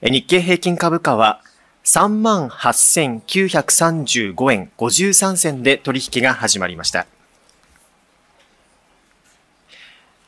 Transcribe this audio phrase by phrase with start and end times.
[0.00, 1.40] 日経平均株価は
[1.84, 7.08] 38,935円53銭で取引が始まりました。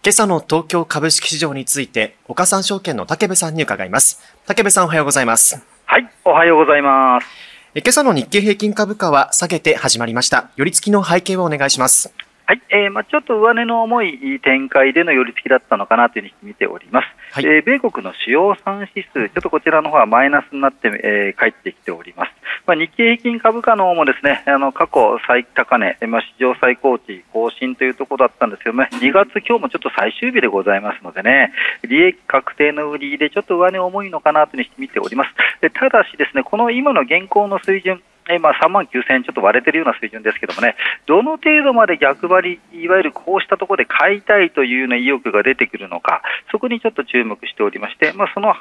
[0.03, 4.21] 今朝の東京株式市場について、岡三証券の竹部さんに伺います。
[4.47, 5.65] 竹部さんおはようございます。
[5.85, 7.27] はい、おはようございます。
[7.75, 10.51] 今朝の日経平均株価は下げて始まりました。
[10.57, 12.13] 寄り付きの背景をお願いします。
[12.51, 17.07] はい、えーまあ、ちょっと上値の重い展開での寄り付きだったのかなというふうに見ております。
[17.31, 22.33] はい、えー、米国の主要産指数、ちょっとこちらの方はマイナスになって、えー、帰ってきております。
[22.67, 31.53] まあ、日経平均株価の方もですね、あの過去最高値、まあ、史上最高値更新というところだったんですけどね、2月、今日もちょっと最終日でございますのでね、
[31.85, 35.31] 利益確定の売りでちょっと上値重いのかなというふうに見ております。
[35.61, 40.77] でただしですね、この今の現行の水準、えまあ、3万9000円ちょっと割れてるような水準ですけどもね、
[41.07, 48.55] どの程度まで逆張り、いわゆるこうしたところで買いたいというような意欲が出てくるのか、そこにちょっと注目しておりまして、まあ、その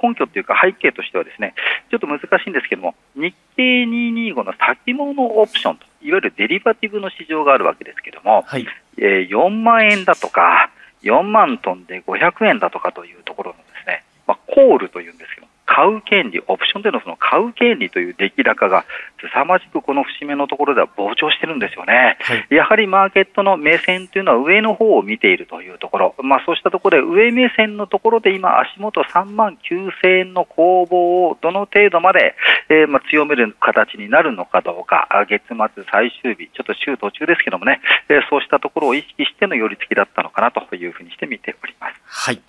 [0.00, 1.54] 根拠というか背景としてはですね
[1.90, 10.70] ちょっと難しいんですけども日経225の先物オプションといわゆるデリバティブの市場があるわけですけども、はい、えー、4万円だとか
[11.02, 18.86] 4万トンで500円だとかというところのですね、まあ、コールというんですけど買う権利、オプションでのその買う権利という出来高が
[19.20, 32.34] 凄まじくこの節目のところでは膨張してるんですよね、はい、やはりマーケットの目線というのは上の方を見ているというところ、まあ、そうしたところで上目線のところで今、足元3万9000円の攻防をどの程度まで、
[32.70, 41.94] えー、まあ強める形になるのかどうか、月末最終日、ちょっと週途中ですけどもね、えー、そうしたところを意識しての寄り付きだったのかなというふうにして見ております。
[42.06, 42.40] はい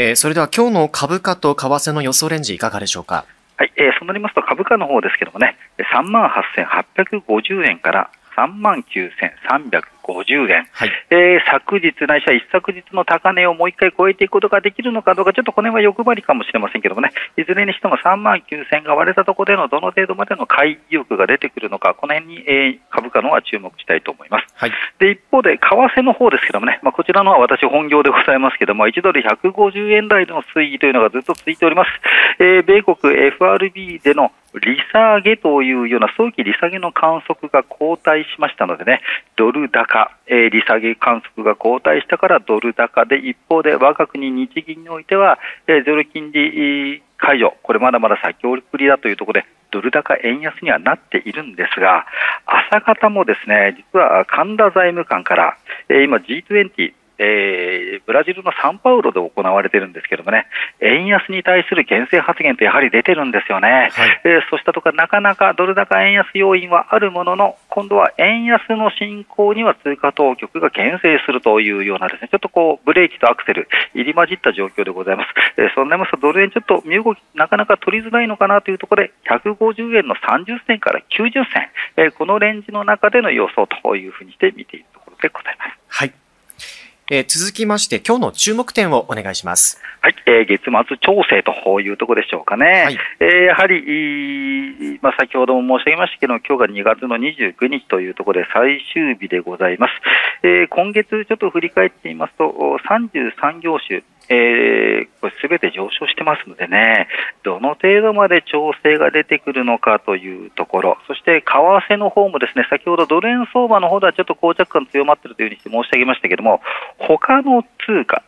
[0.00, 3.24] えー、それでは今日の株価と為替の予想レンジいかがでしょうか？
[3.56, 5.56] はい、えー、そうなりますと株価の方ですけどもね、
[5.92, 24.46] 3万8850円から3万9300 50円、はい、えー、昨日ないしは一昨日の高値をもう一回超えていくことができるのかどうか、ちょっとこの辺は欲張りかもしれませんけどもね、いずれにしても3万9000が割れたところでのどの程度までの買い意欲が出てくるのか、この辺に、えー、株価の方は注目したいと思います。
[24.54, 31.90] はい、で一方で、為替の方ですけどもね、まあ、こちらのは私、本業でございますけども、1ドル150円台の推移というのがずっと続いております。
[32.38, 39.00] えー、米国 FRB での利下げというような早期利下げの観測が後退しましたのでね、
[39.36, 52.06] ドル高、えー、利下げ観測が後退したからドル高で、一方で我が国日銀においては、えー、ゼロ金利解除、これまだまだ先送りだというところで、ドル高円安にはなっているんですが、
[52.46, 55.58] 朝方もですね、実は神田財務官から、
[55.88, 60.46] えー、今 G20、えー、ブラジルのサンパウロで行われているんですけどもね、
[60.80, 63.90] 円安に対する牽制発言ってやはり出てるんですよね。
[63.92, 75.28] はい、えー、そうしたところ、なかなかドル高円安要因はあるものの、今度は円安の進行には通貨当局が牽制するというようなですね、ちょっとこう、ブレーキとアクセル、入り混じった状況でございます。
[75.56, 81.44] えー、そうなりますと、ドル円ちょっと身動き、なかなか取りづらいのかなというところで、150円の30銭から90銭、
[81.96, 85.78] えー、このレンジの中での予想というふうにして見ているところでございます。
[85.88, 86.12] はい。
[87.10, 89.80] えー、続きまして、今日の注目点をお願いします。
[90.02, 92.82] はい、えー、月末調整というところでしょうかね。
[92.84, 99.92] はい、えー、やはり、まあ、先ほども申し上げましたけど、今日が2月の29日というところで最終日でございます。
[100.42, 107.08] えー、今月ちょっと振り返ってみますと、33業種、えー、これすべて上昇してますのでね、
[107.42, 116.60] どの程度まで調整が出てくるのかというところ、そして為替の方もですね、先ほどドル円相場の方ではちょっと膠着感強まっているというふうにして申し上げましたけれども、
[116.98, 118.22] 他の通貨、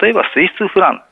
[0.00, 1.02] 例えばスイスフラン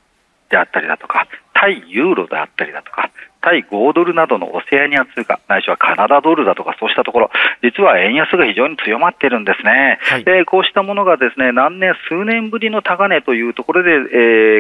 [0.50, 3.10] であったりだとか、対ユーロであったりだとか、
[3.40, 7.30] 対5ドルなどのオセアニア通貨、ないしはカナダドルだとか、そうしたところ、
[7.62, 13.94] 実は円安が非常に強まっているんですね、はい、でこうしたものがですね何年、数年ぶりの高値というところで、え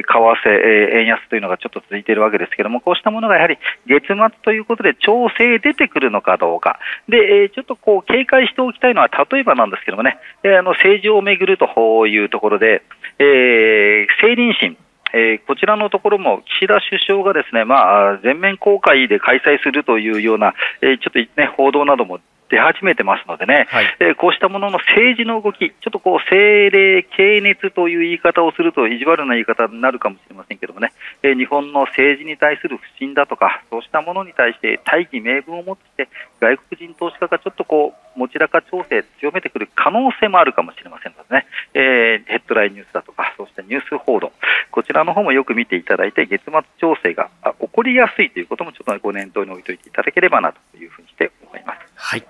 [0.00, 6.78] ー、為替、えー、円安というのがちょっと続いているわけですけれども、こうしたものがやはり月末ということで調整出てくるのかどうか、
[7.08, 12.82] でえー、ちょっとこう警戒しておきたいのは、例えばなんですけどもね、えー、あの政治をめぐるというところで、
[13.18, 14.76] えー、政倫審、
[15.14, 22.20] えー、こちらのところも岸田首相がですね、まあ、全面公開で開催するというような、えー、ちょっとね、報道なども
[22.50, 36.08] 出始めてますのでね、はい、えー、こうしたものの政治の動き、ちょっとこう政令系熱という言い方をすると意地悪な言い方になるかもしれませんけどもね、えー、日本の政治に対する不信だとか、そうしたものに対して大義名分を持って、
[36.40, 44.32] 外国人投資家がちょっとこう持ち高調整強めてくる可能性もあるかもしれませんのでね、えー、ヘッドラインニュースだとか、そうしたニュース報道、
[44.70, 47.30] こちらの方もよく見ていただいて、月末調整が
[47.60, 51.78] 起こりやすいということもちょっとご念頭に置いておいていただければなというふうにして思います。
[51.94, 52.24] はい。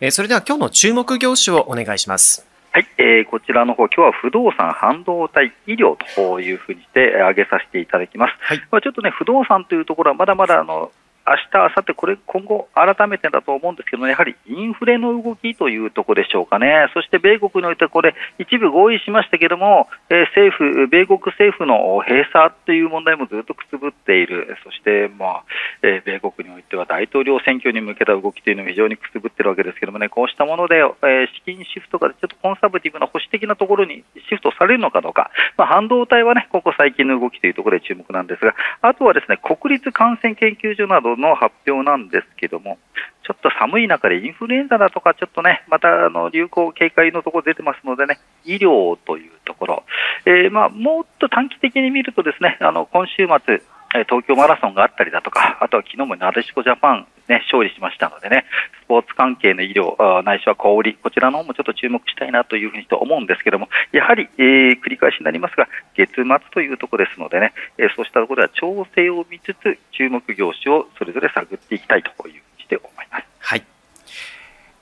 [0.00, 2.46] えー、それでは今日の注目業種をお願いします。
[2.74, 8.34] はい、えー、こちらの方、今日は不動産、半導体、医療というふうにして挙げさせていただきます。
[8.40, 10.90] はい、まあ、ちょっとね、不動産というところはまだまだあの
[11.26, 25.44] 明日、明後日これ今後、改めてだと思うんですけど、やはりインフレの動きというところでしょうかね、そして米国においてこれ、一部合意しましたけれども、えー、政府、米国政府の閉鎖という問題もずっとくすぶっている、そして、まあ
[25.82, 42.78] えー、米国においては大統領選挙に向けた動きというのも非常にくすぶっているわけですけれどもね、こうしたもので、えー、資金シフトがちょっとコンサバティブな保守的なところにシフトされるのかどうか、まあ、半導体はね、ここ最近の動きというところで注目なんですが、あとはですね国立感染研究所などの発表なんですけども、
[43.24, 49.84] ちょっと寒い中でインフルエンザだとか、ちょっとね、またあの流行警戒のところ出てますのでね、医療というところ、
[50.26, 53.62] えー、まあ、もっと短期的に見るとですね、あの今週末、
[53.92, 58.46] 東京マラソンがあったりだとか、あとは昨日もなでしこジャパン、ね、勝利しましたのでね、
[58.84, 73.24] スポーツ関係の医療、ないしは小売、こちらの方もちょっと注目したいなというふうにと思うんですけども、やはり、えー、繰り返しになりますが、月末というところですのでね、えー、そうしたところでは調整を見つつ、注目業種をそれぞれ探っていきたいというふうにして思います。
[73.40, 73.62] はい。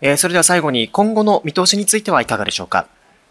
[0.01, 2.87] えー、それでは最後に、今後の見通しについてはいかがでしょうか？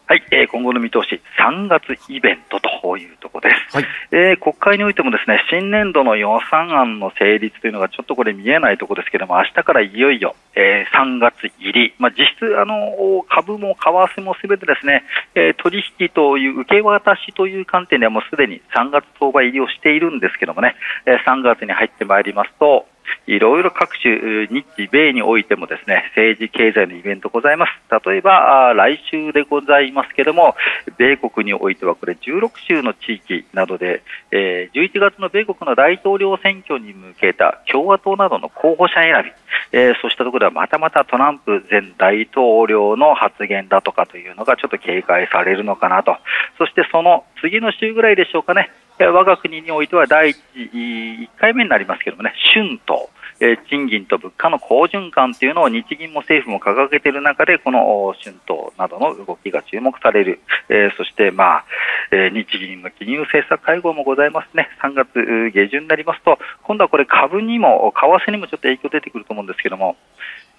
[0.10, 15.04] はい、えー、今後の見通し、3月イベントというところです、はい、えー、国会においてもですね新年度の予算案の成立というのがちょっとこれ見えないところですけれども、明日からいよいよ、えー、3月入り、まあ、実質あの、株も為替もすべてですね、
[15.36, 20.74] えー、取引という受け渡しという観点ではもうすでに3月相場入りをしているんですけどもね、
[21.06, 22.88] えー、3月に入ってまいりますと、
[23.30, 27.72] いろいろ各種、日米においてもですね政治、経済のイベントございます。
[28.10, 30.56] 例えば、来週でございますけれども、
[30.98, 46.18] 米国においてはこれ16州の地域などで、えー、11月の米国の大統領選挙に向けた共和党などの候補者選び、えー、そうしたところではまたまたトランプ前大統領の発言だとかというのがちょっと警戒されるのかなと。
[46.58, 53.08] そしてその次の週ぐらいでしょうかね、我が国においては第1回目になりますけどもね、春闘、
[53.40, 60.40] え賃金と物価の好循環というのを日銀も政府も掲げている中で、この春闘などの動きが注目される、
[60.70, 61.66] えそして、まあ
[62.12, 69.96] え日銀の金融政策会合もございますね、3月下旬になりますと、今度はこれ、株にも、為替にもちょっと影響出てくると思うんですけども、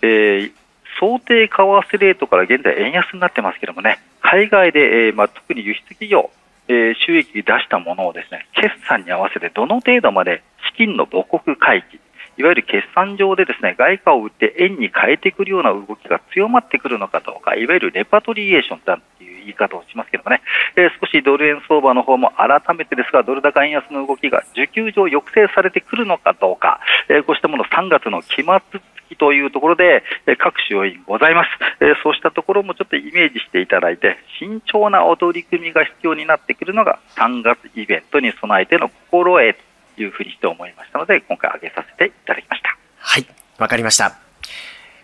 [0.02, 0.52] えー
[0.98, 6.30] 想定為替レートから現在、円安になってますけどもね、海外で、えーまあ、特に輸出企業、
[6.68, 11.98] え、収益出したものをですね決算に合わせてどの程度まで資金の母国回帰
[12.40, 20.40] いわゆる決算上でですね外貨を売って円に変えてくるような動きが強まってくるのかどうかいわゆるレパトリエーションだという言い方をしますけどもね、
[20.74, 28.80] えー、少しドル円相場の方も改めてですがドル高円安の動きが需給上抑制されてくるのかどうか、えー、こうしたもの3月の期末
[29.18, 31.48] というところでえ、各種要因ございます、
[31.84, 39.56] えそうしたところもちょっとイメージしていただいて、慎重なお取り組みが必要になってくるのが、3月イベントに備えての心得
[39.98, 42.76] いうふうにして思いましたので、今回挙げさせていただきました。
[42.98, 43.26] はい、
[43.58, 44.16] わかりました。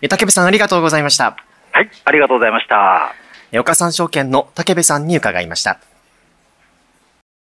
[0.08, 1.36] 竹部さん、ありがとうございました。
[1.72, 3.14] はい、ありがとうございました。
[3.58, 5.78] 岡三証券の竹部さんに伺いました。